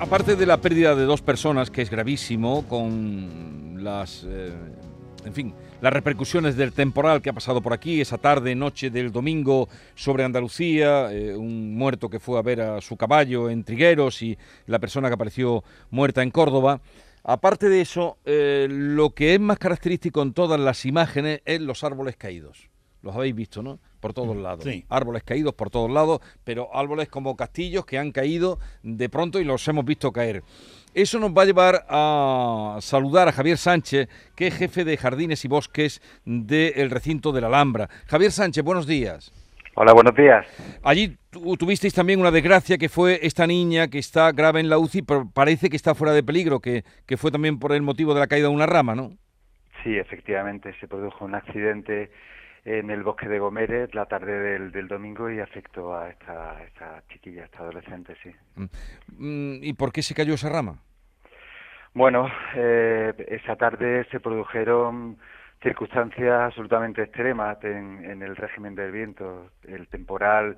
[0.00, 4.52] aparte de la pérdida de dos personas, que es gravísimo, con las, eh,
[5.24, 9.12] en fin, las repercusiones del temporal que ha pasado por aquí esa tarde, noche del
[9.12, 14.22] domingo sobre Andalucía, eh, un muerto que fue a ver a su caballo en Trigueros
[14.22, 14.36] y
[14.66, 16.80] la persona que apareció muerta en Córdoba.
[17.22, 21.84] Aparte de eso, eh, lo que es más característico en todas las imágenes es los
[21.84, 22.68] árboles caídos.
[23.04, 23.78] Los habéis visto, ¿no?
[24.00, 24.64] Por todos lados.
[24.64, 24.82] Sí.
[24.88, 29.44] Árboles caídos por todos lados, pero árboles como castillos que han caído de pronto y
[29.44, 30.42] los hemos visto caer.
[30.94, 35.44] Eso nos va a llevar a saludar a Javier Sánchez, que es jefe de jardines
[35.44, 37.90] y bosques del recinto de la Alhambra.
[38.06, 39.30] Javier Sánchez, buenos días.
[39.74, 40.46] Hola, buenos días.
[40.82, 44.78] Allí tu- tuvisteis también una desgracia que fue esta niña que está grave en la
[44.78, 48.14] UCI, pero parece que está fuera de peligro, que, que fue también por el motivo
[48.14, 49.10] de la caída de una rama, ¿no?
[49.82, 52.10] Sí, efectivamente, se produjo un accidente
[52.64, 57.02] en el bosque de Gomérez la tarde del, del domingo y afectó a esta, esta
[57.08, 58.30] chiquilla, a esta adolescente, sí.
[59.18, 60.78] Mm, ¿Y por qué se cayó esa rama?
[61.92, 65.16] Bueno, eh, esa tarde se produjeron
[65.62, 69.50] circunstancias absolutamente extremas en, en el régimen del viento.
[69.62, 70.56] El temporal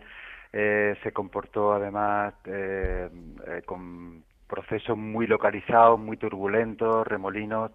[0.52, 3.08] eh, se comportó además eh,
[3.46, 7.72] eh, con procesos muy localizados, muy turbulentos, remolinos,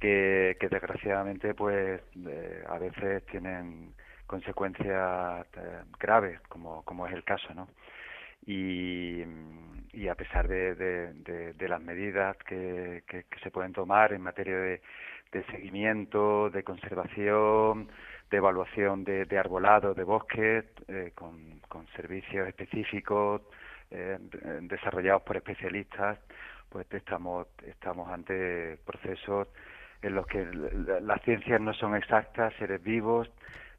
[0.00, 3.94] que, que desgraciadamente pues eh, veces tienen
[4.26, 7.68] consecuencias eh, graves, como, como es el caso, ¿no?
[8.46, 9.22] y,
[9.92, 14.56] y a pesar de, de, de, las medidas que, que, se pueden tomar en materia
[14.56, 14.80] de,
[15.32, 17.88] de seguimiento, de conservación,
[18.30, 23.42] de evaluación de, de arbolado, de bosques, eh, con, con, servicios específicos
[23.90, 24.18] eh,
[24.62, 26.18] desarrollados por especialistas,
[26.68, 29.48] pues estamos, estamos ante procesos
[30.02, 30.44] en los que
[31.02, 33.30] las ciencias no son exactas, seres vivos,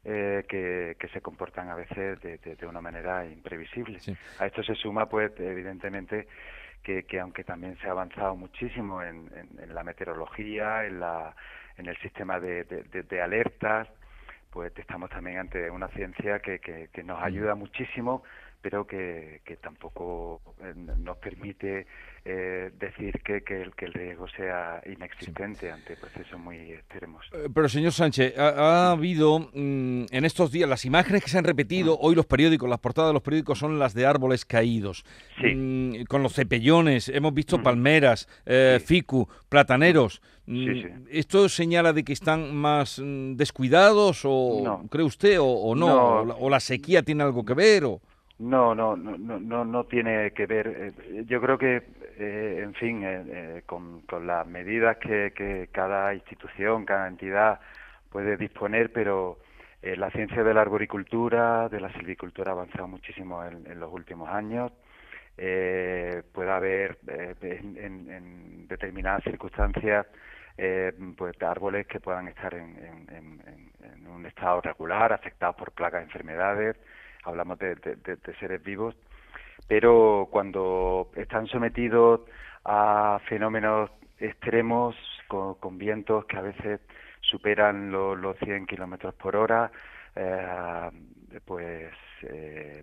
[0.04, 4.00] eh, que, que, se comportan a veces de, de, de una manera imprevisible.
[4.00, 4.16] Sí.
[4.40, 6.26] A esto se suma, pues, evidentemente,
[6.82, 11.34] que, que aunque también se ha avanzado muchísimo en, en, en la meteorología, en, la,
[11.76, 13.88] en el sistema de, de, alertas,
[14.50, 18.22] pues estamos también ante una ciencia que, que, que nos ayuda muchísimo,
[18.62, 21.86] pero que, que tampoco eh, nos permite
[22.24, 25.72] eh, decir que, que, el, que el riesgo sea inexistente sí.
[25.72, 27.26] ante procesos muy extremos.
[27.32, 31.38] Eh, pero, señor Sánchez, ha, ha habido mmm, en estos días las imágenes que se
[31.38, 35.04] han repetido, hoy los periódicos, las portadas de los periódicos son las de árboles caídos,
[35.40, 35.52] sí.
[35.52, 37.62] mmm, con los cepellones, hemos visto mm.
[37.64, 38.86] palmeras, eh, sí.
[38.86, 40.22] ficu, plataneros.
[40.46, 44.88] Sí, ¿Esto señala de que están más mm, descuidados o no.
[44.88, 45.86] cree usted o, o no?
[45.86, 46.04] no.
[46.04, 47.84] O, la, ¿O, la, sequía tiene algo que ver?
[47.84, 48.00] O...
[48.38, 50.92] No, no, no, no, no tiene que ver.
[51.26, 51.82] Yo creo que,
[52.18, 57.60] eh, en fin, eh, con, con, las medidas que, cada institución, cada entidad
[58.10, 59.38] puede disponer, pero
[59.82, 64.28] eh, la ciencia de la arboricultura, de la silvicultura ha avanzado muchísimo en, los últimos
[64.28, 64.72] años.
[65.36, 70.06] Eh, puede haber en, en, en, determinadas circunstancias
[71.16, 73.40] pues árboles que puedan estar en,
[74.06, 76.76] un estado regular, afectados por plagas de enfermedades
[77.24, 78.94] hablamos de, de, seres vivos,
[79.68, 82.20] pero cuando están sometidos
[82.64, 84.94] a fenómenos extremos
[85.28, 86.80] con, vientos que a veces
[87.20, 89.70] superan lo, los 100 kilómetros por hora,
[90.14, 90.90] eh,
[91.46, 92.82] pues eh,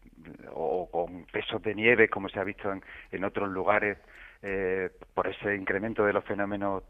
[0.51, 3.99] o con pesos de nieve como se ha visto en, en otros lugares
[4.41, 6.83] eh, por ese incremento de los fenómenos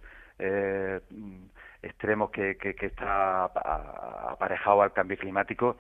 [1.81, 5.75] extremos que, que está aparejado al cambio climático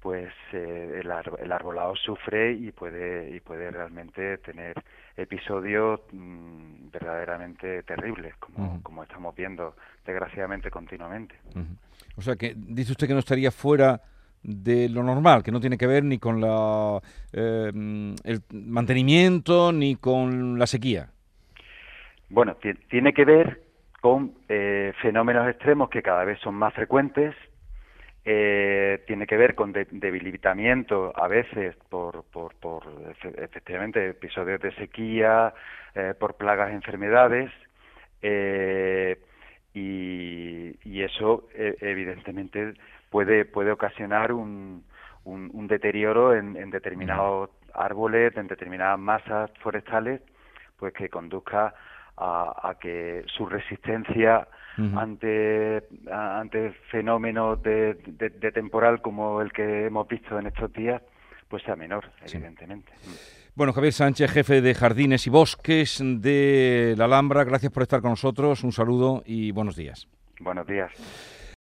[0.00, 4.74] pues eh, el, ar el, arbolado sufre y puede y puede realmente tener
[5.16, 8.82] episodios mmm, verdaderamente terribles como, uh -huh.
[8.82, 9.74] como estamos viendo
[10.06, 11.76] desgraciadamente continuamente uh -huh.
[12.16, 14.00] o sea que dice usted que no estaría fuera
[14.42, 17.00] de lo normal que no tiene que ver ni con la
[17.32, 21.10] eh, el mantenimiento ni con la sequía
[22.30, 22.56] bueno
[22.88, 23.62] tiene que ver
[24.00, 27.34] con eh, fenómenos extremos que cada vez son más frecuentes
[28.30, 32.82] eh, tiene que ver con de, debilitamiento a veces por, por, por,
[33.38, 35.54] efectivamente episodios de sequía,
[35.94, 37.50] eh, por plagas, enfermedades
[38.20, 39.18] eh,
[39.72, 42.74] y, y, eso evidentemente
[43.08, 44.84] puede puede ocasionar un,
[45.24, 50.20] un, un deterioro en, en determinados árboles, en determinadas masas forestales,
[50.76, 51.72] pues que conduzca
[52.18, 55.00] a, a que su resistencia uh -huh.
[55.00, 60.72] ante, a, ante fenómenos de, de, de, temporal como el que hemos visto en estos
[60.72, 61.02] días,
[61.48, 62.36] pues sea menor, sí.
[62.36, 62.92] evidentemente.
[63.54, 68.10] Bueno, Javier Sánchez, jefe de Jardines y Bosques de la Alhambra, gracias por estar con
[68.10, 70.08] nosotros, un saludo y buenos días.
[70.40, 70.92] Buenos días.